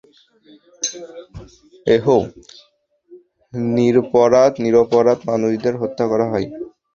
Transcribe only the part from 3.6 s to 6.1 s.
নিরপরাধ মানুষদের হত্যা